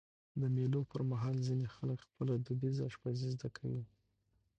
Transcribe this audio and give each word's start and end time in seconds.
د 0.41 0.43
مېلو 0.55 0.81
پر 0.91 1.01
مهال 1.11 1.35
ځيني 1.47 1.67
خلک 1.75 1.99
خپله 2.07 2.33
دودیزه 2.45 2.81
اشپزي 2.87 3.27
زده 3.35 3.49
کوي. 3.57 3.83